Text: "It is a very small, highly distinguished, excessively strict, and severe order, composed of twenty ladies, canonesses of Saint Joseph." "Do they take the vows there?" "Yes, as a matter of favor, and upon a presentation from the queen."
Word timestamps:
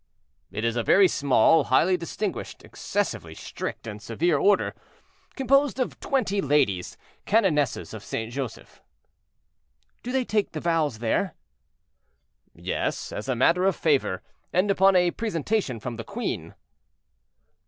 "It 0.49 0.65
is 0.65 0.75
a 0.77 0.81
very 0.81 1.07
small, 1.07 1.65
highly 1.65 1.95
distinguished, 1.95 2.63
excessively 2.63 3.35
strict, 3.35 3.85
and 3.85 4.01
severe 4.01 4.35
order, 4.35 4.73
composed 5.35 5.79
of 5.79 5.99
twenty 5.99 6.41
ladies, 6.41 6.97
canonesses 7.27 7.93
of 7.93 8.03
Saint 8.03 8.33
Joseph." 8.33 8.81
"Do 10.01 10.11
they 10.11 10.25
take 10.25 10.53
the 10.53 10.59
vows 10.59 10.97
there?" 10.97 11.35
"Yes, 12.55 13.11
as 13.11 13.29
a 13.29 13.35
matter 13.35 13.63
of 13.65 13.75
favor, 13.75 14.23
and 14.51 14.71
upon 14.71 14.95
a 14.95 15.11
presentation 15.11 15.79
from 15.79 15.97
the 15.97 16.03
queen." 16.03 16.55